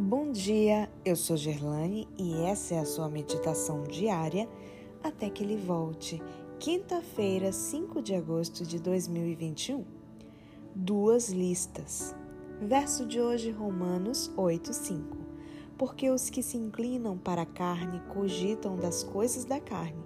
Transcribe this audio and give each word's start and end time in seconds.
Bom 0.00 0.30
dia, 0.30 0.88
eu 1.04 1.16
sou 1.16 1.36
Gerlane 1.36 2.06
e 2.16 2.32
essa 2.44 2.76
é 2.76 2.78
a 2.78 2.84
sua 2.84 3.08
meditação 3.08 3.82
diária 3.82 4.48
até 5.02 5.28
que 5.28 5.42
ele 5.42 5.56
volte. 5.56 6.22
Quinta-feira, 6.60 7.50
5 7.50 8.00
de 8.00 8.14
agosto 8.14 8.64
de 8.64 8.78
2021. 8.78 9.84
Duas 10.72 11.30
listas. 11.30 12.14
Verso 12.60 13.04
de 13.04 13.20
hoje, 13.20 13.50
Romanos 13.50 14.30
8:5. 14.36 15.16
Porque 15.76 16.08
os 16.08 16.30
que 16.30 16.44
se 16.44 16.56
inclinam 16.56 17.18
para 17.18 17.42
a 17.42 17.46
carne 17.46 18.00
cogitam 18.14 18.76
das 18.76 19.02
coisas 19.02 19.44
da 19.44 19.58
carne, 19.58 20.04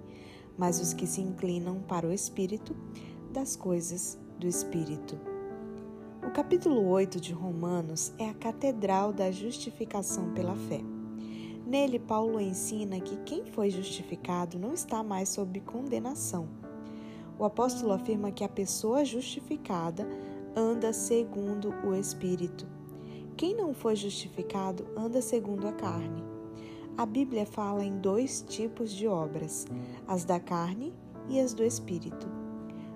mas 0.57 0.81
os 0.81 0.91
que 0.91 1.05
se 1.05 1.21
inclinam 1.21 1.79
para 1.81 2.07
o 2.07 2.11
espírito, 2.11 2.75
das 3.31 3.55
coisas 3.55 4.17
do 4.39 4.47
espírito. 4.47 5.32
O 6.25 6.31
capítulo 6.31 6.87
8 6.87 7.19
de 7.19 7.33
Romanos 7.33 8.13
é 8.17 8.29
a 8.29 8.33
catedral 8.33 9.11
da 9.11 9.29
justificação 9.29 10.33
pela 10.33 10.55
fé. 10.55 10.79
Nele, 11.67 11.99
Paulo 11.99 12.39
ensina 12.39 12.99
que 13.01 13.17
quem 13.17 13.45
foi 13.45 13.69
justificado 13.69 14.57
não 14.57 14.73
está 14.73 15.03
mais 15.03 15.29
sob 15.29 15.59
condenação. 15.59 16.47
O 17.37 17.43
apóstolo 17.43 17.91
afirma 17.91 18.31
que 18.31 18.43
a 18.43 18.49
pessoa 18.49 19.03
justificada 19.03 20.07
anda 20.55 20.93
segundo 20.93 21.73
o 21.85 21.93
Espírito. 21.93 22.65
Quem 23.35 23.53
não 23.53 23.73
foi 23.73 23.95
justificado 23.95 24.87
anda 24.95 25.21
segundo 25.21 25.67
a 25.67 25.73
carne. 25.73 26.23
A 26.97 27.05
Bíblia 27.05 27.45
fala 27.45 27.83
em 27.83 27.99
dois 27.99 28.45
tipos 28.47 28.93
de 28.93 29.07
obras: 29.07 29.67
as 30.07 30.23
da 30.23 30.39
carne 30.39 30.93
e 31.27 31.39
as 31.39 31.53
do 31.53 31.63
Espírito. 31.63 32.27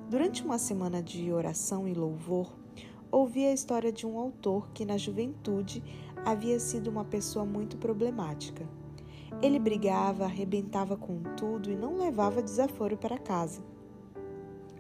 Durante 0.10 0.46
uma 0.46 0.58
semana 0.58 1.04
de 1.04 1.30
oração 1.34 1.86
e 1.86 1.94
louvor, 1.94 2.56
ouvi 3.18 3.46
a 3.46 3.54
história 3.54 3.92
de 3.92 4.06
um 4.06 4.18
autor 4.20 4.70
que, 4.74 4.86
na 4.86 4.98
juventude, 4.98 5.84
havia 6.24 6.60
sido 6.60 6.90
uma 6.90 7.04
pessoa 7.04 7.46
muito 7.46 7.78
problemática. 7.78 8.68
Ele 9.42 9.60
brigava, 9.60 10.26
arrebentava 10.26 10.96
com 10.96 11.22
tudo 11.36 11.72
e 11.72 11.76
não 11.76 11.98
levava 11.98 12.42
desaforo 12.42 12.96
para 12.96 13.18
casa. 13.18 13.62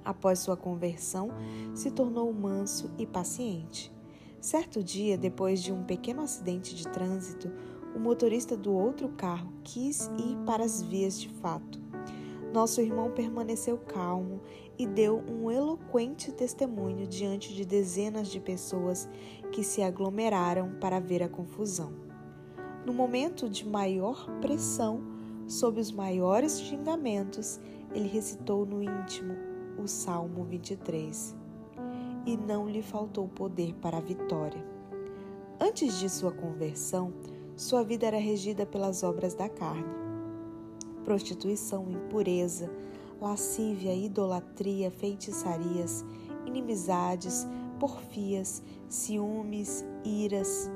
Após 0.06 0.40
sua 0.40 0.56
conversão, 0.56 1.30
se 1.74 1.92
tornou 1.92 2.32
manso 2.32 2.90
e 2.98 3.06
paciente. 3.06 3.92
Certo 4.40 4.84
dia, 4.84 5.18
depois 5.18 5.62
de 5.62 5.74
um 5.74 5.84
pequeno 5.84 6.22
acidente 6.22 6.76
de 6.76 6.88
trânsito, 6.88 7.52
o 7.96 8.00
motorista 8.00 8.56
do 8.56 8.72
outro 8.72 9.10
carro 9.10 9.52
quis 9.64 10.10
ir 10.18 10.38
para 10.46 10.64
as 10.64 10.82
vias 10.82 11.20
de 11.20 11.30
fato. 11.30 11.87
Nosso 12.53 12.81
irmão 12.81 13.12
permaneceu 13.12 13.78
calmo 13.78 14.42
e 14.78 14.88
deu 14.88 15.23
um 15.30 15.52
eloquente 15.52 16.31
testemunho 16.31 17.06
diante 17.06 17.53
de 17.53 17.66
dezenas 17.66 18.30
de 18.30 18.40
pessoas 18.40 19.08
que 19.52 19.64
se 19.64 19.81
aglomeraram 19.81 20.75
para 20.80 21.00
ver 21.00 21.22
a 21.23 21.30
confusão. 21.30 21.92
No 22.86 22.94
momento 22.94 23.50
de 23.50 23.68
maior 23.68 24.25
pressão, 24.40 25.02
sob 25.45 25.80
os 25.80 25.92
maiores 25.92 26.59
xingamentos, 26.62 27.59
ele 27.94 28.08
recitou 28.08 28.66
no 28.66 28.81
íntimo 28.81 29.36
o 29.78 29.88
Salmo 29.88 30.44
23. 30.45 31.36
E 32.25 32.38
não 32.38 32.68
lhe 32.68 32.81
faltou 32.81 33.28
poder 33.28 33.73
para 33.75 33.98
a 33.98 34.02
vitória. 34.02 34.64
Antes 35.59 36.00
de 36.00 36.09
sua 36.09 36.31
conversão, 36.31 37.14
sua 37.56 37.84
vida 37.84 38.06
era 38.06 38.18
regida 38.18 38.66
pelas 38.66 39.03
obras 39.03 39.34
da 39.34 39.50
carne: 39.50 40.06
prostituição, 41.08 41.89
impureza, 41.89 42.69
lascívia, 43.22 43.95
idolatria, 43.95 44.91
feitiçarias, 44.91 46.03
inimizades, 46.45 47.47
porfias, 47.80 48.61
ciúmes, 48.89 49.85
iras, 50.03 50.69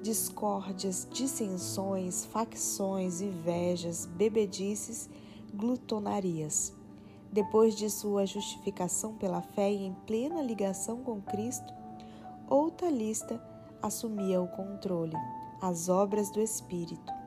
discórdias, 0.00 1.06
dissensões, 1.12 2.24
facções, 2.24 3.20
invejas, 3.20 4.06
bebedices, 4.06 5.10
glutonarias. 5.52 6.72
Depois 7.30 7.76
de 7.76 7.90
sua 7.90 8.24
justificação 8.24 9.14
pela 9.14 9.42
fé 9.42 9.70
e 9.70 9.84
em 9.84 9.92
plena 10.06 10.40
ligação 10.40 11.02
com 11.02 11.20
Cristo, 11.20 11.70
outra 12.48 12.88
lista 12.88 13.38
assumia 13.82 14.40
o 14.40 14.48
controle, 14.48 15.16
as 15.60 15.90
obras 15.90 16.30
do 16.30 16.40
Espírito, 16.40 17.21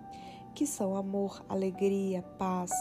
que 0.55 0.65
são 0.65 0.95
amor, 0.95 1.45
alegria, 1.49 2.23
paz, 2.39 2.71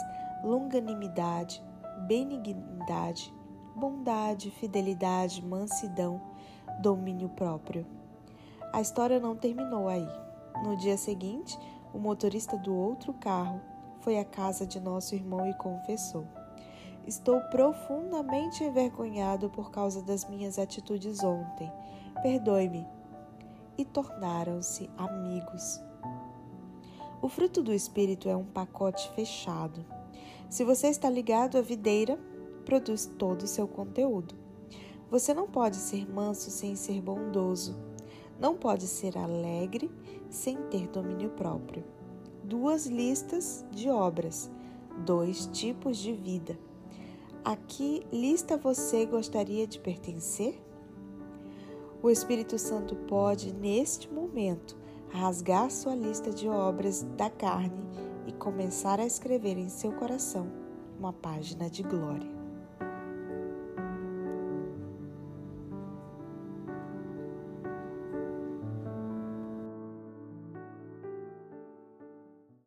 longanimidade, 0.45 1.61
benignidade, 2.07 3.35
bondade, 3.75 4.51
fidelidade, 4.53 5.45
mansidão, 5.45 6.23
domínio 6.81 7.29
próprio. 7.31 7.85
A 8.73 8.81
história 8.81 9.19
não 9.19 9.37
terminou 9.37 9.89
aí. 9.89 10.09
No 10.63 10.77
dia 10.77 10.97
seguinte, 10.97 11.59
o 11.93 11.99
motorista 11.99 12.57
do 12.57 12.73
outro 12.73 13.13
carro 13.15 13.61
foi 14.01 14.19
à 14.19 14.25
casa 14.25 14.65
de 14.65 14.79
nosso 14.79 15.15
irmão 15.17 15.49
e 15.49 15.55
confessou: 15.55 16.25
Estou 17.07 17.41
profundamente 17.51 18.63
envergonhado 18.63 19.51
por 19.51 19.73
causa 19.73 20.01
das 20.01 20.25
minhas 20.29 20.59
atitudes 20.59 21.23
ontem. 21.25 21.73
Perdoe-me. 22.23 22.87
E 23.77 23.85
tornaram-se 23.85 24.89
amigos. 24.97 25.83
O 27.25 27.29
fruto 27.31 27.63
do 27.63 27.73
Espírito 27.73 28.29
é 28.29 28.37
um 28.37 28.45
pacote 28.45 29.11
fechado. 29.13 29.83
Se 30.51 30.63
você 30.63 30.89
está 30.89 31.09
ligado 31.09 31.57
à 31.57 31.63
videira, 31.63 32.19
produz 32.67 33.07
todo 33.07 33.45
o 33.45 33.47
seu 33.47 33.67
conteúdo. 33.67 34.35
Você 35.11 35.33
não 35.33 35.49
pode 35.49 35.77
ser 35.77 36.07
manso 36.07 36.51
sem 36.51 36.77
ser 36.77 37.01
bondoso. 37.01 37.75
Não 38.39 38.55
pode 38.55 38.87
ser 38.87 39.17
alegre 39.17 39.91
sem 40.29 40.59
ter 40.65 40.87
domínio 40.89 41.31
próprio. 41.31 41.83
Duas 42.43 42.85
listas 42.85 43.65
de 43.71 43.89
obras, 43.89 44.51
dois 44.99 45.47
tipos 45.47 45.97
de 45.97 46.13
vida. 46.13 46.59
A 47.43 47.57
que 47.57 48.07
lista 48.13 48.59
você 48.59 49.07
gostaria 49.07 49.67
de 49.67 49.79
pertencer? 49.79 50.63
O 52.03 52.11
Espírito 52.11 52.59
Santo 52.59 52.95
pode, 52.95 53.51
neste 53.51 54.13
momento, 54.13 54.84
rasgar 55.15 55.71
sua 55.71 55.95
lista 55.95 56.31
de 56.31 56.49
obras 56.49 57.03
da 57.17 57.31
carne 57.31 57.85
e 58.27 58.33
começar 58.33 58.99
a 58.99 59.07
escrever 59.07 59.57
em 59.57 59.69
seu 59.69 59.93
coração 59.93 60.47
uma 60.99 61.13
página 61.13 61.71
de 61.71 61.83
glória. 61.83 62.44